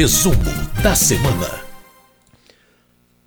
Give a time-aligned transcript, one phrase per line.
[0.00, 0.34] Resumo
[0.82, 1.60] da semana.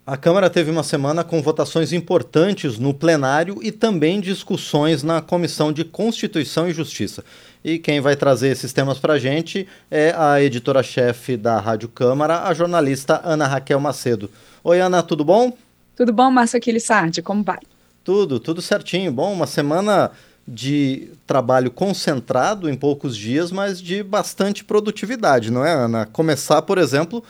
[0.04, 5.71] A Câmara teve uma semana com votações importantes no plenário e também discussões na Comissão
[5.71, 7.23] de Constituição e Justiça.
[7.63, 12.41] E quem vai trazer esses temas para a gente é a editora-chefe da Rádio Câmara,
[12.41, 14.28] a jornalista Ana Raquel Macedo.
[14.63, 15.55] Oi, Ana, tudo bom?
[15.96, 17.21] Tudo bom, Márcio Aquilissardi?
[17.21, 17.59] Como vai?
[18.03, 19.11] Tudo, tudo certinho.
[19.11, 20.09] Bom, uma semana
[20.47, 26.05] de trabalho concentrado em poucos dias, mas de bastante produtividade, não é, Ana?
[26.05, 27.23] Começar, por exemplo,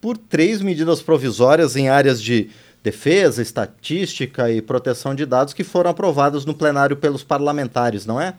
[0.00, 2.50] por três medidas provisórias em áreas de
[2.82, 8.34] defesa, estatística e proteção de dados que foram aprovadas no plenário pelos parlamentares, não é?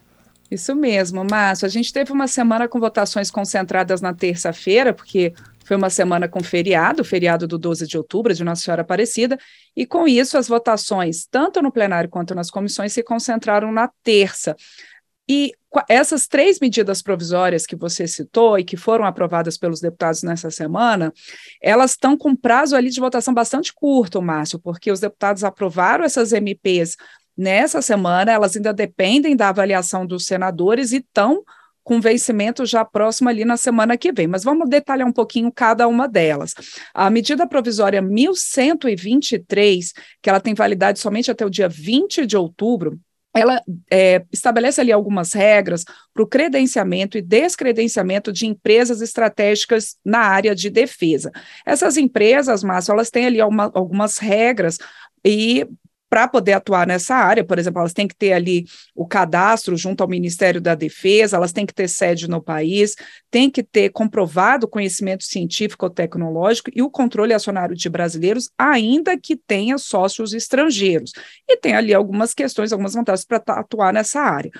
[0.49, 1.65] Isso mesmo, Márcio.
[1.65, 5.33] A gente teve uma semana com votações concentradas na terça-feira, porque
[5.69, 9.37] foi uma semana com feriado, feriado do 12 de outubro, de Nossa Senhora Aparecida,
[9.77, 14.55] e com isso as votações, tanto no plenário quanto nas comissões, se concentraram na terça.
[15.29, 15.53] E
[15.87, 21.13] essas três medidas provisórias que você citou e que foram aprovadas pelos deputados nessa semana,
[21.61, 26.33] elas estão com prazo ali de votação bastante curto, Márcio, porque os deputados aprovaram essas
[26.33, 26.97] MPs
[27.37, 31.43] nessa semana, elas ainda dependem da avaliação dos senadores e estão
[31.89, 34.27] com vencimento já próximo ali na semana que vem.
[34.27, 36.53] Mas vamos detalhar um pouquinho cada uma delas.
[36.93, 42.99] A medida provisória 1123, que ela tem validade somente até o dia 20 de outubro,
[43.35, 43.59] ela
[43.91, 50.53] é, estabelece ali algumas regras para o credenciamento e descredenciamento de empresas estratégicas na área
[50.53, 51.31] de defesa.
[51.65, 54.77] Essas empresas, Márcio, elas têm ali uma, algumas regras
[55.25, 55.67] e
[56.09, 58.65] para poder atuar nessa área, por exemplo, elas têm que ter ali
[58.95, 62.95] o cadastro junto ao Ministério da Defesa, elas têm que ter sede no país,
[63.29, 69.17] têm que ter comprovado conhecimento científico ou tecnológico e o controle acionário de brasileiros, ainda
[69.17, 71.11] que tenha sócios estrangeiros.
[71.47, 74.51] E tem ali algumas questões, algumas vantagens para atuar nessa área.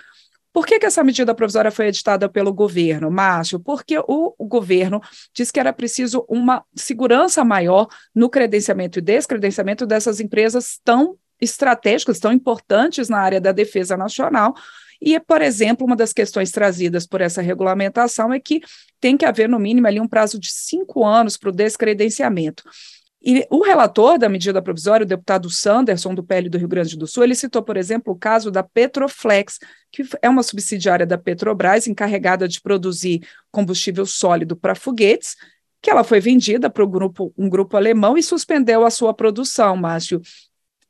[0.52, 3.60] Por que, que, essa medida provisória foi editada pelo governo, Márcio?
[3.60, 5.00] Porque o, o, governo
[5.34, 12.20] disse que era preciso uma segurança maior no credenciamento e descredenciamento dessas empresas tão estratégicas
[12.20, 14.54] tão importantes na área da defesa nacional.
[15.02, 18.62] E, por exemplo, uma das questões trazidas por essa regulamentação é que
[19.00, 22.64] tem que haver, no mínimo, ali um prazo de cinco anos para o descredenciamento.
[23.22, 27.06] E o relator da medida provisória, o deputado Sanderson, do PL do Rio Grande do
[27.06, 29.60] Sul, ele citou, por exemplo, o caso da Petroflex,
[29.92, 35.36] que é uma subsidiária da Petrobras, encarregada de produzir combustível sólido para foguetes,
[35.82, 40.22] que ela foi vendida para um grupo alemão e suspendeu a sua produção, Márcio.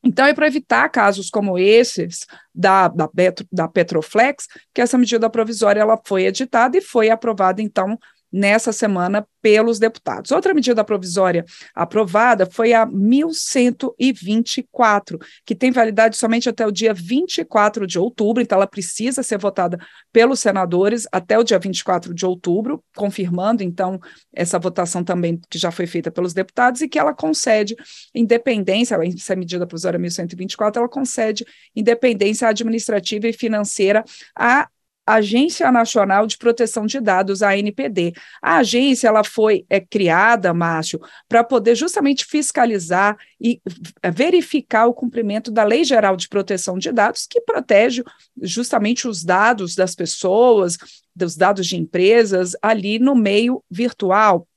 [0.04, 5.30] Então, é para evitar casos como esses da, da, Petro, da Petroflex, que essa medida
[5.30, 8.00] provisória ela foi editada e foi aprovada, então,
[8.32, 10.30] nessa semana pelos deputados.
[10.32, 17.88] Outra medida provisória aprovada foi a 1124, que tem validade somente até o dia 24
[17.88, 19.80] de outubro, então ela precisa ser votada
[20.12, 24.00] pelos senadores até o dia 24 de outubro, confirmando então
[24.34, 27.78] essa votação também que já foi feita pelos deputados e que ela concede
[28.14, 31.46] independência, essa medida provisória 1124, ela concede
[31.76, 34.04] independência administrativa e financeira
[34.36, 34.68] a
[35.16, 38.14] Agência Nacional de Proteção de Dados, a ANPD.
[38.42, 43.62] A agência ela foi é, criada, Márcio, para poder justamente fiscalizar e
[44.02, 48.04] é, verificar o cumprimento da Lei Geral de Proteção de Dados, que protege
[48.42, 50.78] justamente os dados das pessoas,
[51.16, 54.48] dos dados de empresas ali no meio virtual.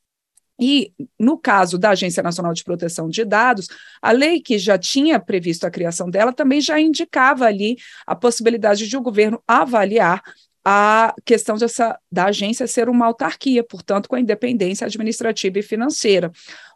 [0.61, 3.69] E, no caso da Agência Nacional de Proteção de Dados,
[4.01, 7.77] a lei que já tinha previsto a criação dela também já indicava ali
[8.07, 10.23] a possibilidade de o governo avaliar
[10.65, 16.31] a questão dessa, da agência ser uma autarquia, portanto, com a independência administrativa e financeira.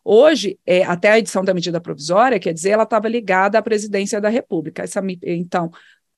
[0.05, 4.21] Hoje, é, até a edição da medida provisória, quer dizer, ela estava ligada à presidência
[4.21, 4.83] da República.
[4.83, 5.71] Essa, então,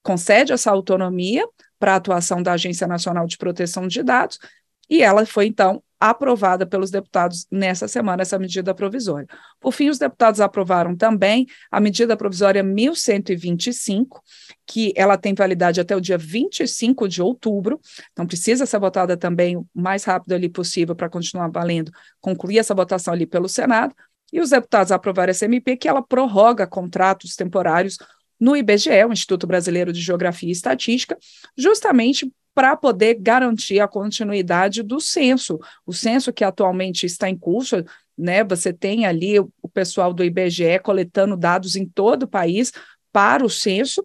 [0.02, 1.46] concede essa autonomia
[1.78, 4.38] para a atuação da Agência Nacional de Proteção de Dados,
[4.88, 9.26] e ela foi, então, aprovada pelos deputados nessa semana, essa medida provisória.
[9.60, 14.22] Por fim, os deputados aprovaram também a medida provisória 1125,
[14.64, 17.80] que ela tem validade até o dia 25 de outubro,
[18.12, 22.74] então precisa ser votada também o mais rápido ali possível para continuar valendo, concluir essa
[22.74, 23.94] votação ali pelo Senado,
[24.32, 27.96] e os deputados aprovaram essa MP que ela prorroga contratos temporários
[28.38, 31.18] no IBGE, o Instituto Brasileiro de Geografia e Estatística,
[31.56, 35.60] justamente para poder garantir a continuidade do censo.
[35.86, 37.84] O censo que atualmente está em curso,
[38.18, 42.72] né, você tem ali o, pessoal do IBGE coletando dados em todo o país
[43.12, 44.04] para o censo,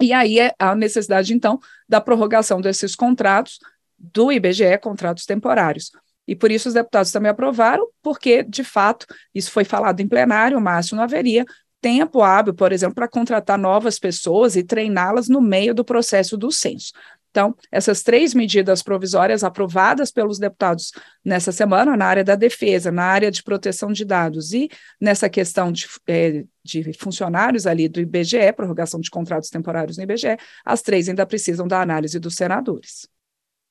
[0.00, 3.58] e aí é a necessidade, então, da prorrogação desses contratos
[3.98, 5.90] do IBGE, contratos temporários.
[6.26, 10.58] E por isso os deputados também aprovaram, porque, de fato, isso foi falado em plenário,
[10.58, 11.44] Márcio, não haveria
[11.86, 16.50] tempo hábil, por exemplo, para contratar novas pessoas e treiná-las no meio do processo do
[16.50, 16.92] censo.
[17.36, 20.90] Então, essas três medidas provisórias aprovadas pelos deputados
[21.22, 25.70] nessa semana, na área da defesa, na área de proteção de dados e nessa questão
[25.70, 31.10] de, é, de funcionários ali do IBGE, prorrogação de contratos temporários no IBGE, as três
[31.10, 33.06] ainda precisam da análise dos senadores.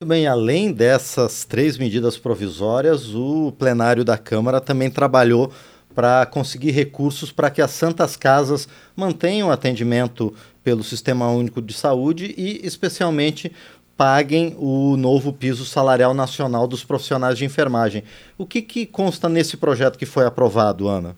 [0.06, 5.52] Bem, além dessas três medidas provisórias, o plenário da Câmara também trabalhou
[5.96, 10.36] para conseguir recursos para que as santas casas mantenham atendimento
[10.66, 13.52] pelo Sistema Único de Saúde e, especialmente,
[13.96, 18.04] paguem o novo piso salarial nacional dos profissionais de enfermagem.
[18.36, 21.16] O que, que consta nesse projeto que foi aprovado, Ana?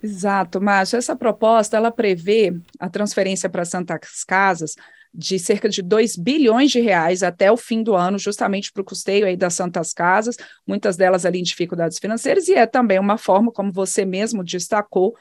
[0.00, 0.96] Exato, Márcio.
[0.96, 4.76] Essa proposta ela prevê a transferência para santas casas
[5.12, 8.84] de cerca de 2 bilhões de reais até o fim do ano, justamente para o
[8.84, 10.36] custeio aí das santas casas,
[10.66, 15.14] muitas delas ali em dificuldades financeiras, e é também uma forma, como você mesmo destacou,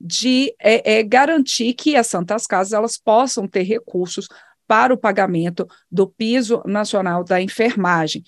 [0.00, 4.28] de é, é, garantir que as santas casas elas possam ter recursos
[4.66, 8.22] para o pagamento do piso nacional da enfermagem.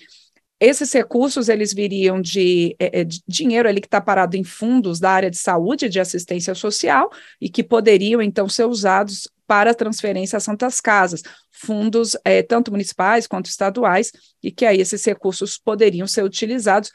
[0.58, 5.00] Esses recursos eles viriam de, é, é de dinheiro ali que está parado em fundos
[5.00, 9.74] da área de saúde e de assistência social e que poderiam então ser usados para
[9.74, 15.58] transferência às Santas Casas, fundos é, tanto municipais quanto estaduais, e que aí esses recursos
[15.58, 16.92] poderiam ser utilizados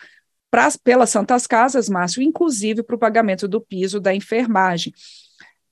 [0.50, 4.94] pra, pelas Santas Casas, Márcio, inclusive para o pagamento do piso da enfermagem.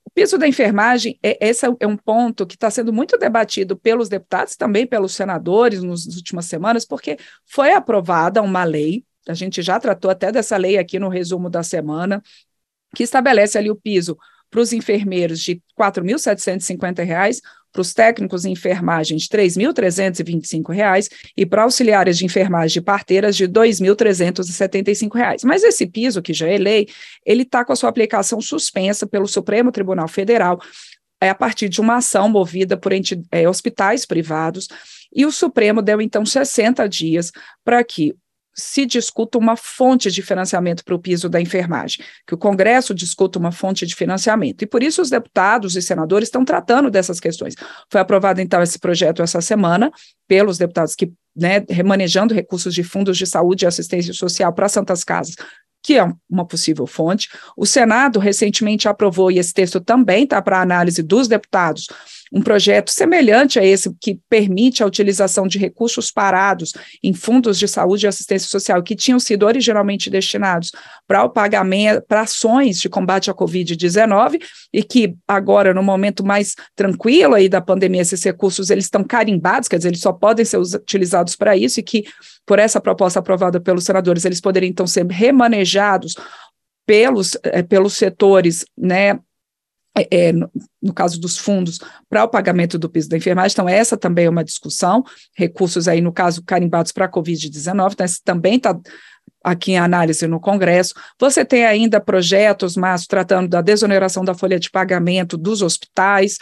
[0.06, 4.10] O piso da enfermagem, é, esse é um ponto que está sendo muito debatido pelos
[4.10, 9.80] deputados, também pelos senadores nas últimas semanas, porque foi aprovada uma lei, a gente já
[9.80, 12.22] tratou até dessa lei aqui no resumo da semana,
[12.96, 14.18] que estabelece ali o piso
[14.50, 17.42] para os enfermeiros de R$ 4.750,
[17.74, 23.36] para os técnicos em enfermagem de R$ 3.325 e para auxiliares de enfermagem de parteiras
[23.36, 25.44] de R$ 2.375.
[25.44, 26.88] Mas esse piso, que já é lei,
[27.26, 30.62] ele está com a sua aplicação suspensa pelo Supremo Tribunal Federal
[31.20, 32.92] é, a partir de uma ação movida por
[33.32, 34.68] é, hospitais privados,
[35.16, 37.32] e o Supremo deu então 60 dias
[37.64, 38.14] para que
[38.56, 43.40] se discuta uma fonte de financiamento para o piso da enfermagem, que o Congresso discuta
[43.40, 44.62] uma fonte de financiamento.
[44.62, 47.56] E por isso os deputados e senadores estão tratando dessas questões.
[47.90, 49.92] Foi aprovado, então, esse projeto essa semana
[50.28, 55.04] pelos deputados que, né, remanejando recursos de fundos de saúde e assistência social para Santas
[55.04, 55.36] Casas,
[55.84, 57.30] que é uma possível fonte.
[57.58, 61.88] O Senado recentemente aprovou, e esse texto também está para análise dos deputados,
[62.34, 67.68] um projeto semelhante a esse que permite a utilização de recursos parados em fundos de
[67.68, 70.72] saúde e assistência social que tinham sido originalmente destinados
[71.08, 74.42] para o pagamento, para ações de combate à Covid-19
[74.74, 79.70] e que agora, no momento mais tranquilo aí da pandemia, esses recursos eles estão carimbados,
[79.70, 82.04] quer dizer, eles só podem ser utilizados para isso e que,
[82.48, 86.16] por essa proposta aprovada pelos senadores, eles poderiam então ser remanejados
[86.84, 89.20] pelos, é, pelos setores né,
[89.96, 90.50] é, é, no,
[90.82, 91.80] no, caso dos fundos,
[92.10, 93.54] para o pagamento do piso da enfermagem.
[93.54, 95.04] Então, essa também é uma discussão.
[95.36, 98.78] Recursos aí, no caso, carimbados para a Covid-19, então, esse também está
[99.44, 100.94] aqui em análise no Congresso.
[101.20, 106.38] Você tem ainda projetos, mas tratando da desoneração da folha de pagamento dos hospitais,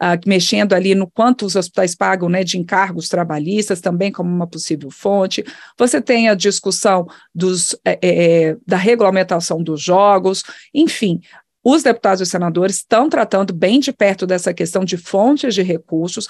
[0.00, 4.46] uh, mexendo ali no quanto os hospitais pagam né, de encargos trabalhistas, também como uma
[4.46, 5.44] possível fonte.
[5.76, 11.20] Você tem a discussão dos, é, é, da regulamentação dos jogos, enfim,
[11.64, 16.28] os deputados e senadores estão tratando bem de perto dessa questão de fontes de recursos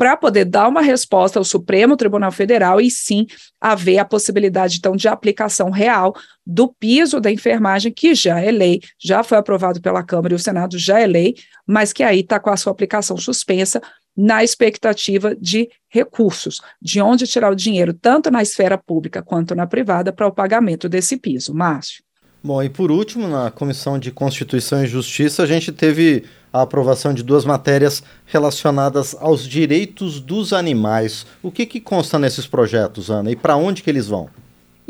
[0.00, 3.26] para poder dar uma resposta ao Supremo Tribunal Federal e sim
[3.60, 6.14] haver a possibilidade, então, de aplicação real
[6.46, 10.38] do piso da enfermagem, que já é lei, já foi aprovado pela Câmara e o
[10.38, 11.34] Senado já é lei,
[11.66, 13.78] mas que aí está com a sua aplicação suspensa
[14.16, 19.66] na expectativa de recursos, de onde tirar o dinheiro, tanto na esfera pública quanto na
[19.66, 21.52] privada, para o pagamento desse piso.
[21.52, 22.02] Márcio.
[22.42, 27.12] Bom, e por último, na Comissão de Constituição e Justiça, a gente teve a aprovação
[27.12, 31.26] de duas matérias relacionadas aos direitos dos animais.
[31.42, 34.30] O que, que consta nesses projetos, Ana, e para onde que eles vão?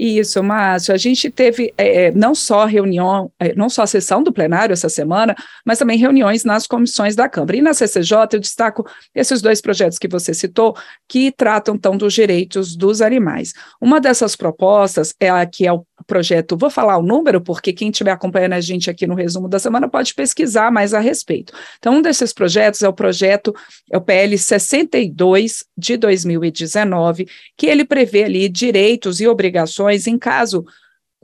[0.03, 0.95] Isso, Márcio.
[0.95, 4.73] A gente teve é, é, não só reunião, é, não só a sessão do plenário
[4.73, 7.59] essa semana, mas também reuniões nas comissões da Câmara.
[7.59, 10.75] E na CCJ eu destaco esses dois projetos que você citou,
[11.07, 13.53] que tratam então dos direitos dos animais.
[13.79, 17.91] Uma dessas propostas é a que é o projeto, vou falar o número, porque quem
[17.91, 21.53] estiver acompanhando a gente aqui no resumo da semana pode pesquisar mais a respeito.
[21.79, 23.55] Então, um desses projetos é o projeto,
[23.91, 30.65] é o PL 62 de 2019, que ele prevê ali direitos e obrigações em caso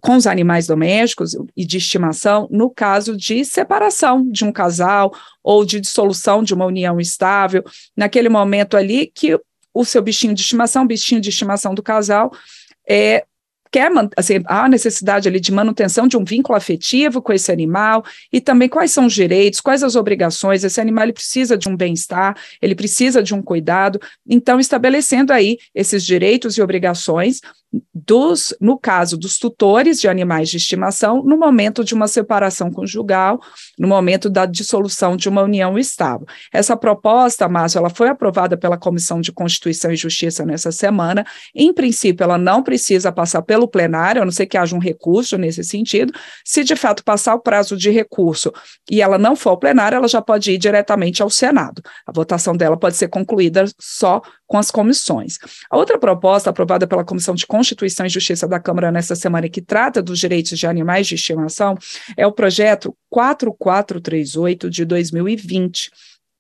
[0.03, 5.65] com os animais domésticos e de estimação, no caso de separação de um casal ou
[5.65, 7.65] de dissolução de uma união estável,
[7.97, 9.39] naquele momento ali que
[9.73, 12.31] o seu bichinho de estimação, bichinho de estimação do casal,
[12.89, 13.25] é,
[13.71, 18.41] quer assim, há necessidade ali de manutenção de um vínculo afetivo com esse animal e
[18.41, 20.65] também quais são os direitos, quais as obrigações.
[20.65, 24.01] Esse animal ele precisa de um bem-estar, ele precisa de um cuidado.
[24.27, 27.41] Então, estabelecendo aí esses direitos e obrigações
[27.95, 33.41] dos, no caso dos tutores de animais de estimação, no momento de uma separação conjugal,
[33.79, 36.27] no momento da dissolução de uma união estável.
[36.53, 41.25] Essa proposta, Márcio, ela foi aprovada pela Comissão de Constituição e Justiça nessa semana.
[41.55, 45.37] Em princípio, ela não precisa passar pelo plenário, a não ser que haja um recurso
[45.37, 46.13] nesse sentido.
[46.45, 48.53] Se de fato passar o prazo de recurso
[48.91, 51.83] e ela não for ao plenário, ela já pode ir diretamente ao Senado.
[52.07, 55.39] A votação dela pode ser concluída só com as comissões.
[55.69, 59.61] A outra proposta aprovada pela Comissão de Constituição e Justiça da Câmara nesta semana, que
[59.61, 61.77] trata dos direitos de animais de estimação,
[62.17, 65.91] é o projeto 4438 de 2020.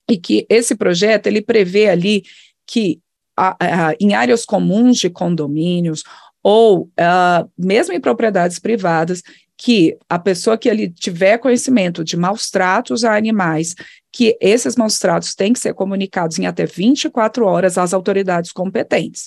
[0.09, 2.23] E que esse projeto ele prevê ali
[2.67, 3.01] que
[3.37, 3.57] a,
[3.89, 6.05] a, em áreas comuns de condomínios
[6.43, 9.21] ou uh, mesmo em propriedades privadas,
[9.59, 13.75] que a pessoa que ele tiver conhecimento de maus tratos a animais,
[14.13, 19.27] que esses maus tratos têm que ser comunicados em até 24 horas às autoridades competentes.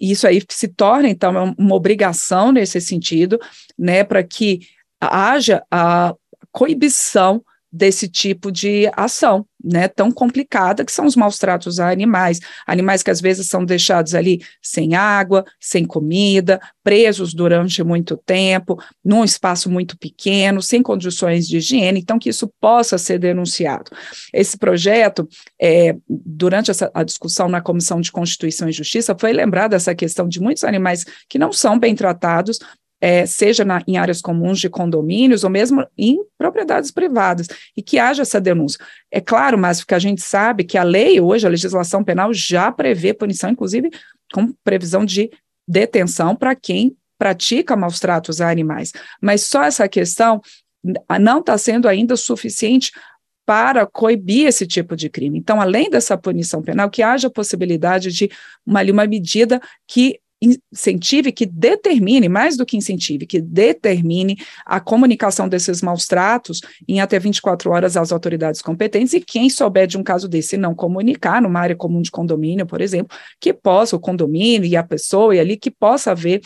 [0.00, 3.38] Isso aí se torna, então, uma obrigação nesse sentido,
[3.78, 4.60] né, para que
[5.00, 6.14] haja a
[6.50, 12.38] coibição desse tipo de ação, né, tão complicada que são os maus tratos a animais,
[12.64, 18.80] animais que às vezes são deixados ali sem água, sem comida, presos durante muito tempo,
[19.04, 23.90] num espaço muito pequeno, sem condições de higiene, então que isso possa ser denunciado.
[24.32, 25.28] Esse projeto,
[25.60, 30.28] é, durante essa, a discussão na Comissão de Constituição e Justiça, foi lembrada essa questão
[30.28, 32.60] de muitos animais que não são bem tratados,
[33.04, 37.46] é, seja na, em áreas comuns de condomínios ou mesmo em propriedades privadas,
[37.76, 38.82] e que haja essa denúncia.
[39.10, 42.72] É claro, mas que a gente sabe que a lei hoje, a legislação penal, já
[42.72, 43.90] prevê punição, inclusive
[44.32, 45.30] com previsão de
[45.68, 48.90] detenção para quem pratica maus tratos a animais.
[49.20, 50.40] Mas só essa questão
[51.20, 52.90] não está sendo ainda suficiente
[53.44, 55.38] para coibir esse tipo de crime.
[55.38, 58.30] Então, além dessa punição penal, que haja possibilidade de
[58.64, 65.48] uma, uma medida que incentive, que determine, mais do que incentive, que determine a comunicação
[65.48, 70.02] desses maus tratos em até 24 horas às autoridades competentes e quem souber de um
[70.02, 74.66] caso desse não comunicar numa área comum de condomínio, por exemplo, que possa o condomínio
[74.66, 76.40] e a pessoa e ali que possa haver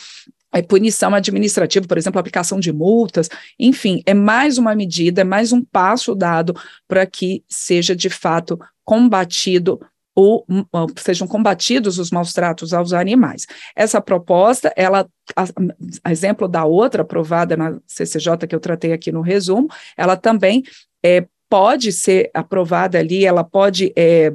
[0.53, 3.29] é, punição administrativa, por exemplo, aplicação de multas,
[3.59, 6.55] enfim, é mais uma medida, é mais um passo dado
[6.87, 9.79] para que seja de fato combatido
[10.21, 10.45] ou
[10.97, 13.47] sejam combatidos os maus tratos aos animais.
[13.77, 15.45] Essa proposta, ela, a,
[16.03, 20.65] a exemplo da outra aprovada na CCJ que eu tratei aqui no resumo, ela também
[21.05, 24.33] é, pode ser aprovada ali, ela pode é,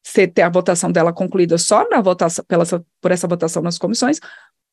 [0.00, 2.64] ser, ter a votação dela concluída só na votação, pela,
[3.00, 4.20] por essa votação nas comissões,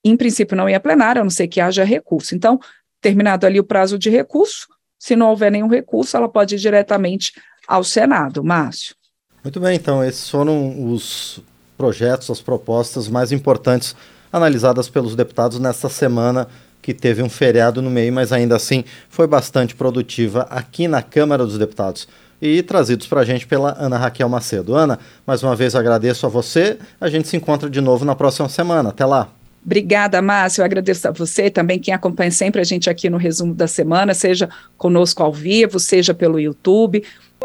[0.05, 2.35] em princípio não ia plenária, a não ser que haja recurso.
[2.35, 2.59] Então,
[3.01, 4.67] terminado ali o prazo de recurso,
[4.99, 7.33] se não houver nenhum recurso, ela pode ir diretamente
[7.67, 8.43] ao Senado.
[8.43, 8.95] Márcio.
[9.43, 11.41] Muito bem, então esses foram os
[11.77, 13.93] projetos, as propostas mais importantes
[14.31, 16.47] analisadas pelos deputados nesta semana
[16.81, 21.45] que teve um feriado no meio, mas ainda assim foi bastante produtiva aqui na Câmara
[21.45, 22.07] dos Deputados
[22.41, 24.75] e trazidos para a gente pela Ana Raquel Macedo.
[24.75, 24.97] Ana,
[25.27, 26.77] mais uma vez agradeço a você.
[26.99, 28.89] A gente se encontra de novo na próxima semana.
[28.89, 29.29] Até lá.
[29.65, 30.63] Obrigada, Márcio.
[30.63, 34.49] Agradeço a você também, quem acompanha sempre a gente aqui no resumo da semana, seja
[34.77, 37.03] conosco ao vivo, seja pelo YouTube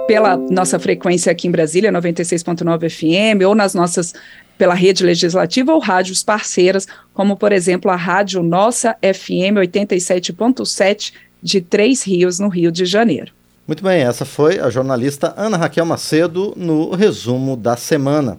[0.09, 4.15] pela nossa frequência aqui em Brasília, 96.9 FM, ou nas nossas
[4.57, 11.61] pela rede legislativa ou rádios parceiras, como por exemplo a Rádio Nossa FM 87.7 de
[11.61, 13.33] Três Rios, no Rio de Janeiro.
[13.67, 18.39] Muito bem, essa foi a jornalista Ana Raquel Macedo no resumo da semana.